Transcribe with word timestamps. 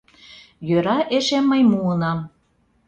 Йӧра 0.67 0.97
эше 1.17 1.39
мый 1.49 1.61
муынам. 1.71 2.19